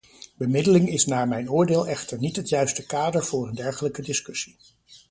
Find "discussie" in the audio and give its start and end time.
4.01-4.57